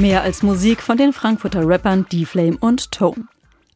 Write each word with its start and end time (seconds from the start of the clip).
Mehr 0.00 0.22
als 0.22 0.42
Musik 0.42 0.82
von 0.82 0.96
den 0.96 1.12
Frankfurter 1.12 1.66
Rappern 1.66 2.06
D-Flame 2.10 2.56
und 2.58 2.90
Tone. 2.90 3.28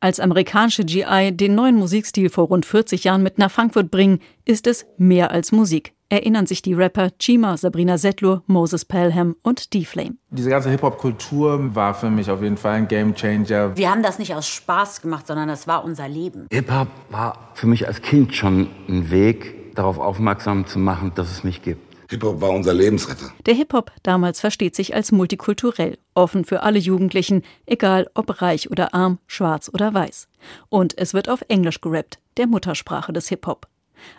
Als 0.00 0.20
amerikanische 0.20 0.84
GI 0.84 1.32
den 1.32 1.54
neuen 1.54 1.76
Musikstil 1.76 2.30
vor 2.30 2.46
rund 2.46 2.64
40 2.64 3.04
Jahren 3.04 3.22
mit 3.22 3.38
nach 3.38 3.50
Frankfurt 3.50 3.90
bringen, 3.90 4.20
ist 4.44 4.66
es 4.66 4.86
mehr 4.96 5.32
als 5.32 5.52
Musik 5.52 5.94
erinnern 6.12 6.44
sich 6.44 6.60
die 6.60 6.74
Rapper 6.74 7.08
Chima, 7.18 7.56
Sabrina 7.56 7.96
Settler, 7.96 8.42
Moses 8.46 8.84
Pelham 8.84 9.34
und 9.42 9.72
D-Flame. 9.72 10.16
Diese 10.28 10.50
ganze 10.50 10.68
Hip-Hop-Kultur 10.68 11.74
war 11.74 11.94
für 11.94 12.10
mich 12.10 12.30
auf 12.30 12.42
jeden 12.42 12.58
Fall 12.58 12.74
ein 12.74 12.86
Game-Changer. 12.86 13.78
Wir 13.78 13.90
haben 13.90 14.02
das 14.02 14.18
nicht 14.18 14.34
aus 14.34 14.46
Spaß 14.46 15.00
gemacht, 15.00 15.26
sondern 15.26 15.48
das 15.48 15.66
war 15.66 15.82
unser 15.82 16.08
Leben. 16.08 16.48
Hip-Hop 16.52 16.88
war 17.08 17.48
für 17.54 17.66
mich 17.66 17.86
als 17.88 18.02
Kind 18.02 18.34
schon 18.34 18.68
ein 18.90 19.10
Weg, 19.10 19.74
darauf 19.74 19.98
aufmerksam 19.98 20.66
zu 20.66 20.78
machen, 20.78 21.12
dass 21.14 21.30
es 21.30 21.44
mich 21.44 21.62
gibt. 21.62 21.91
Hip-Hop 22.12 22.40
war 22.40 22.50
unser 22.50 22.74
Lebensretter. 22.74 23.32
Der 23.46 23.54
Hip-Hop 23.54 23.90
damals 24.02 24.38
versteht 24.38 24.76
sich 24.76 24.94
als 24.94 25.12
multikulturell, 25.12 25.98
offen 26.14 26.44
für 26.44 26.62
alle 26.62 26.78
Jugendlichen, 26.78 27.42
egal 27.66 28.08
ob 28.14 28.42
reich 28.42 28.70
oder 28.70 28.94
arm, 28.94 29.18
schwarz 29.26 29.70
oder 29.72 29.92
weiß. 29.94 30.28
Und 30.68 30.96
es 30.98 31.14
wird 31.14 31.28
auf 31.28 31.42
Englisch 31.48 31.80
gerappt, 31.80 32.18
der 32.36 32.46
Muttersprache 32.46 33.12
des 33.12 33.28
Hip-Hop. 33.28 33.66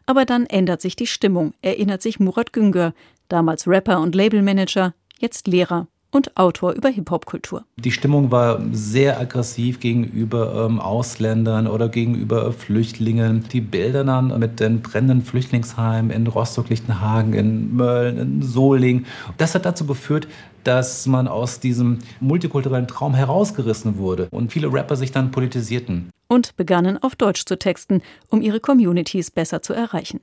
Aber 0.06 0.26
dann 0.26 0.46
ändert 0.48 0.82
sich 0.82 0.96
die 0.96 1.08
Stimmung, 1.08 1.54
erinnert 1.62 2.02
sich 2.02 2.20
Murat 2.20 2.52
Güngör, 2.52 2.94
damals 3.28 3.68
Rapper 3.68 4.00
und 4.00 4.16
Labelmanager, 4.16 4.94
jetzt 5.20 5.48
Lehrer 5.48 5.88
und 6.14 6.38
Autor 6.38 6.74
über 6.74 6.90
Hip-Hop-Kultur. 6.90 7.66
Die 7.78 7.92
Stimmung 7.92 8.32
war 8.32 8.62
sehr 8.72 9.20
aggressiv 9.20 9.80
gegenüber 9.80 10.66
ähm, 10.66 10.80
Ausländern 10.80 11.68
oder 11.68 11.90
gegenüber 11.90 12.54
Flüchtlingen. 12.54 13.46
Die 13.52 13.62
Bilder 13.62 14.04
dann 14.04 14.40
mit 14.40 14.60
den 14.60 14.82
brennenden 14.82 15.24
Flüchtlingsheimen 15.24 16.12
in 16.12 16.28
Rostock-Lichtenhagen, 16.28 17.34
in 17.34 17.76
Mölln, 17.76 18.18
in 18.18 18.42
Solingen. 18.42 19.06
Das 19.38 19.56
hat 19.56 19.66
dazu 19.66 19.86
geführt, 19.86 20.28
dass 20.64 21.08
man 21.08 21.28
aus 21.28 21.60
diesem 21.60 22.00
multikulturellen 22.20 22.88
Traum 22.88 23.16
herausgerissen 23.16 23.98
wurde 23.98 24.28
und 24.32 24.52
viele 24.52 24.72
Rapper 24.72 24.96
sich 24.96 25.12
dann 25.12 25.32
politisierten. 25.32 26.10
Und 26.28 26.56
begannen 26.56 27.02
auf 27.02 27.16
Deutsch 27.16 27.46
zu 27.46 27.58
texten, 27.58 28.02
um 28.30 28.42
ihre 28.42 28.60
Communities 28.60 29.32
besser 29.32 29.62
zu 29.62 29.74
erreichen. 29.74 30.22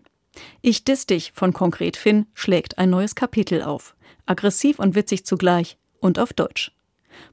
Ich 0.63 0.85
diss 0.85 1.07
dich 1.07 1.33
von 1.35 1.53
Konkret 1.53 1.97
Finn 1.97 2.27
schlägt 2.35 2.79
ein 2.79 2.91
neues 2.91 3.15
Kapitel 3.15 3.63
auf. 3.63 3.97
Aggressiv 4.27 4.79
und 4.79 4.95
witzig 4.95 5.27
zugleich 5.27 5.77
und 6.01 6.19
auf 6.19 6.33
Deutsch. 6.33 6.73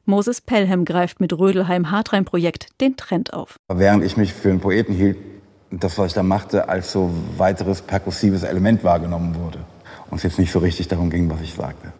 Moses 0.05 0.41
Pelham 0.41 0.85
greift 0.85 1.19
mit 1.19 1.33
Rödelheim 1.37 1.91
Hartreim 1.91 2.25
Projekt 2.25 2.69
den 2.81 2.97
Trend 2.97 3.33
auf. 3.33 3.57
Während 3.67 4.03
ich 4.03 4.17
mich 4.17 4.33
für 4.33 4.49
einen 4.49 4.59
Poeten 4.59 4.93
hielt, 4.93 5.17
das, 5.71 5.97
was 5.97 6.07
ich 6.07 6.13
da 6.13 6.23
machte, 6.23 6.69
als 6.69 6.91
so 6.91 7.11
weiteres 7.38 7.81
perkussives 7.81 8.43
Element 8.43 8.83
wahrgenommen 8.83 9.35
wurde. 9.35 9.59
Und 10.09 10.17
es 10.17 10.23
jetzt 10.23 10.39
nicht 10.39 10.51
so 10.51 10.59
richtig 10.59 10.88
darum 10.88 11.09
ging, 11.09 11.29
was 11.29 11.41
ich 11.41 11.53
sagte. 11.53 11.91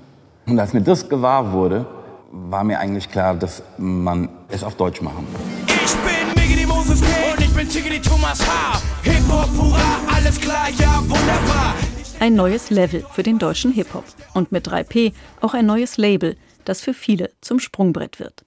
Und 0.46 0.58
als 0.60 0.74
mir 0.74 0.82
das 0.82 1.10
gewahr 1.10 1.52
wurde, 1.52 1.86
war 2.32 2.64
mir 2.64 2.80
eigentlich 2.80 3.10
klar, 3.10 3.36
dass 3.36 3.62
man 3.78 4.30
es 4.50 4.64
auf 4.64 4.76
Deutsch 4.76 5.02
machen 5.02 5.28
muss. 5.32 5.42
Ich 5.68 5.96
bin 5.98 6.44
Miggy 6.50 6.66
Moses 6.66 7.02
K. 7.02 7.08
und 7.34 7.42
ich 7.42 7.54
bin 7.54 7.68
Tiggity 7.68 8.02
Thomas 8.02 8.40
H. 8.46 8.82
Hip-Hop, 9.04 9.50
hurra, 9.58 10.00
alles 10.16 10.40
klar, 10.40 10.68
ja, 10.78 11.02
wunderbar. 11.02 11.76
Ein 12.20 12.36
neues 12.36 12.70
Level 12.70 13.06
für 13.12 13.24
den 13.24 13.38
deutschen 13.40 13.72
Hip-Hop. 13.74 14.06
Und 14.34 14.52
mit 14.52 14.68
3P 14.68 15.14
auch 15.42 15.54
ein 15.54 15.66
neues 15.66 15.98
Label, 15.98 16.36
das 16.68 16.82
für 16.82 16.94
viele 16.94 17.32
zum 17.42 17.60
Sprungbrett 17.60 18.20
wird 18.20 18.46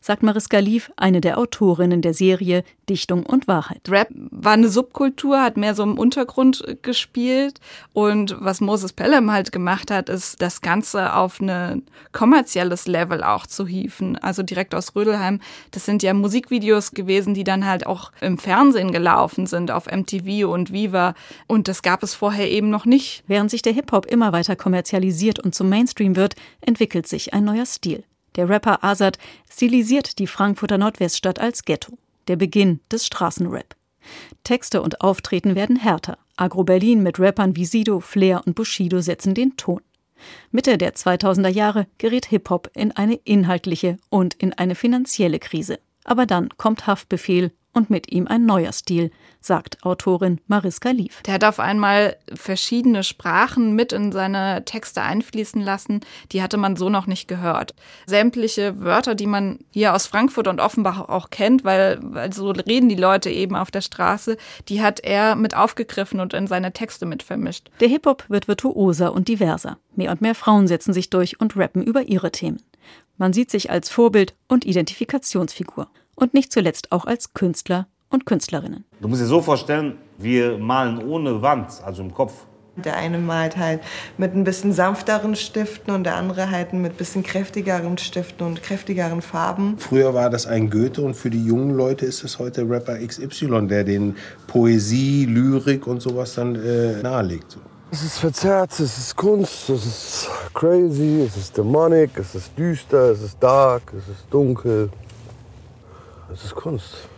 sagt 0.00 0.22
Mariska 0.22 0.58
Lief, 0.58 0.90
eine 0.96 1.20
der 1.20 1.38
Autorinnen 1.38 2.00
der 2.00 2.14
Serie 2.14 2.64
Dichtung 2.88 3.26
und 3.26 3.46
Wahrheit. 3.46 3.82
Rap 3.88 4.08
war 4.12 4.52
eine 4.52 4.68
Subkultur, 4.68 5.42
hat 5.42 5.56
mehr 5.56 5.74
so 5.74 5.82
im 5.82 5.98
Untergrund 5.98 6.64
gespielt. 6.82 7.60
Und 7.92 8.34
was 8.40 8.62
Moses 8.62 8.94
Pelham 8.94 9.30
halt 9.30 9.52
gemacht 9.52 9.90
hat, 9.90 10.08
ist, 10.08 10.40
das 10.40 10.62
Ganze 10.62 11.14
auf 11.14 11.40
ein 11.40 11.82
kommerzielles 12.12 12.86
Level 12.86 13.22
auch 13.22 13.46
zu 13.46 13.66
hieven. 13.66 14.16
Also 14.16 14.42
direkt 14.42 14.74
aus 14.74 14.96
Rödelheim. 14.96 15.40
Das 15.72 15.84
sind 15.84 16.02
ja 16.02 16.14
Musikvideos 16.14 16.92
gewesen, 16.92 17.34
die 17.34 17.44
dann 17.44 17.66
halt 17.66 17.86
auch 17.86 18.10
im 18.20 18.38
Fernsehen 18.38 18.92
gelaufen 18.92 19.46
sind, 19.46 19.70
auf 19.70 19.86
MTV 19.86 20.48
und 20.48 20.72
Viva. 20.72 21.14
Und 21.46 21.68
das 21.68 21.82
gab 21.82 22.02
es 22.02 22.14
vorher 22.14 22.50
eben 22.50 22.70
noch 22.70 22.86
nicht. 22.86 23.24
Während 23.26 23.50
sich 23.50 23.62
der 23.62 23.74
Hip-Hop 23.74 24.06
immer 24.06 24.32
weiter 24.32 24.56
kommerzialisiert 24.56 25.38
und 25.38 25.54
zum 25.54 25.68
Mainstream 25.68 26.16
wird, 26.16 26.34
entwickelt 26.62 27.06
sich 27.06 27.34
ein 27.34 27.44
neuer 27.44 27.66
Stil. 27.66 28.04
Der 28.38 28.48
Rapper 28.48 28.84
Azad 28.84 29.18
stilisiert 29.50 30.20
die 30.20 30.28
Frankfurter 30.28 30.78
Nordweststadt 30.78 31.40
als 31.40 31.64
Ghetto, 31.64 31.98
der 32.28 32.36
Beginn 32.36 32.78
des 32.88 33.04
Straßenrap. 33.04 33.74
Texte 34.44 34.80
und 34.80 35.00
Auftreten 35.00 35.56
werden 35.56 35.74
härter. 35.74 36.18
Agro 36.36 36.62
Berlin 36.62 37.02
mit 37.02 37.18
Rappern 37.18 37.56
wie 37.56 37.64
Sido, 37.64 37.98
Flair 37.98 38.42
und 38.46 38.54
Bushido 38.54 39.00
setzen 39.00 39.34
den 39.34 39.56
Ton. 39.56 39.80
Mitte 40.52 40.78
der 40.78 40.94
2000er 40.94 41.48
Jahre 41.48 41.88
gerät 41.98 42.26
Hip-Hop 42.26 42.70
in 42.74 42.92
eine 42.92 43.16
inhaltliche 43.24 43.96
und 44.08 44.34
in 44.34 44.52
eine 44.52 44.76
finanzielle 44.76 45.40
Krise. 45.40 45.80
Aber 46.04 46.24
dann 46.24 46.50
kommt 46.56 46.86
Haftbefehl 46.86 47.50
und 47.78 47.90
mit 47.90 48.12
ihm 48.12 48.26
ein 48.26 48.44
neuer 48.44 48.72
Stil, 48.72 49.10
sagt 49.40 49.84
Autorin 49.84 50.40
Mariska 50.48 50.90
Lief. 50.90 51.22
Der 51.22 51.34
hat 51.34 51.44
auf 51.44 51.60
einmal 51.60 52.16
verschiedene 52.34 53.04
Sprachen 53.04 53.74
mit 53.74 53.92
in 53.92 54.10
seine 54.10 54.64
Texte 54.64 55.00
einfließen 55.00 55.62
lassen, 55.62 56.00
die 56.32 56.42
hatte 56.42 56.56
man 56.56 56.76
so 56.76 56.90
noch 56.90 57.06
nicht 57.06 57.28
gehört. 57.28 57.74
Sämtliche 58.06 58.80
Wörter, 58.80 59.14
die 59.14 59.28
man 59.28 59.60
hier 59.70 59.94
aus 59.94 60.08
Frankfurt 60.08 60.48
und 60.48 60.60
Offenbach 60.60 61.08
auch 61.08 61.30
kennt, 61.30 61.64
weil, 61.64 62.00
weil 62.02 62.32
so 62.32 62.50
reden 62.50 62.88
die 62.88 62.96
Leute 62.96 63.30
eben 63.30 63.54
auf 63.54 63.70
der 63.70 63.80
Straße, 63.80 64.36
die 64.68 64.82
hat 64.82 65.00
er 65.00 65.36
mit 65.36 65.56
aufgegriffen 65.56 66.18
und 66.18 66.34
in 66.34 66.48
seine 66.48 66.72
Texte 66.72 67.06
mit 67.06 67.22
vermischt. 67.22 67.70
Der 67.78 67.88
Hip-Hop 67.88 68.24
wird 68.28 68.48
virtuoser 68.48 69.12
und 69.12 69.28
diverser. 69.28 69.78
Mehr 69.94 70.10
und 70.10 70.20
mehr 70.20 70.34
Frauen 70.34 70.66
setzen 70.66 70.92
sich 70.92 71.10
durch 71.10 71.40
und 71.40 71.56
rappen 71.56 71.82
über 71.82 72.02
ihre 72.02 72.32
Themen. 72.32 72.60
Man 73.16 73.32
sieht 73.32 73.50
sich 73.50 73.70
als 73.70 73.88
Vorbild 73.88 74.34
und 74.48 74.64
Identifikationsfigur 74.64 75.88
und 76.18 76.34
nicht 76.34 76.52
zuletzt 76.52 76.92
auch 76.92 77.04
als 77.04 77.32
Künstler 77.32 77.86
und 78.10 78.26
Künstlerinnen. 78.26 78.84
Du 79.00 79.08
musst 79.08 79.22
dir 79.22 79.26
so 79.26 79.40
vorstellen, 79.40 79.98
wir 80.18 80.58
malen 80.58 80.98
ohne 81.06 81.42
Wand, 81.42 81.82
also 81.84 82.02
im 82.02 82.12
Kopf. 82.12 82.32
Der 82.76 82.96
eine 82.96 83.18
malt 83.18 83.56
halt 83.56 83.80
mit 84.18 84.34
ein 84.34 84.44
bisschen 84.44 84.72
sanfteren 84.72 85.34
Stiften 85.34 85.92
und 85.92 86.04
der 86.04 86.14
andere 86.14 86.50
halt 86.50 86.72
mit 86.72 86.92
ein 86.92 86.96
bisschen 86.96 87.24
kräftigeren 87.24 87.98
Stiften 87.98 88.46
und 88.46 88.62
kräftigeren 88.62 89.20
Farben. 89.20 89.76
Früher 89.78 90.14
war 90.14 90.30
das 90.30 90.46
ein 90.46 90.70
Goethe 90.70 91.02
und 91.02 91.14
für 91.14 91.28
die 91.28 91.44
jungen 91.44 91.76
Leute 91.76 92.06
ist 92.06 92.22
es 92.22 92.38
heute 92.38 92.68
Rapper 92.68 92.96
XY, 93.04 93.66
der 93.66 93.82
den 93.82 94.16
Poesie, 94.46 95.24
Lyrik 95.24 95.88
und 95.88 96.00
sowas 96.00 96.34
dann 96.34 96.54
äh, 96.54 97.02
nahelegt. 97.02 97.58
Es 97.90 98.04
ist 98.04 98.18
verzerrt, 98.18 98.78
es 98.78 98.98
ist 98.98 99.16
Kunst, 99.16 99.70
es 99.70 99.86
ist 99.86 100.30
crazy, 100.54 101.24
es 101.26 101.36
ist 101.36 101.56
demonic, 101.56 102.10
es 102.16 102.34
ist 102.34 102.56
düster, 102.56 103.10
es 103.10 103.22
ist 103.22 103.42
dark, 103.42 103.82
es 103.96 104.06
ist 104.08 104.26
dunkel. 104.30 104.90
Es 106.30 106.44
ist 106.44 106.54
Kunst. 106.54 107.08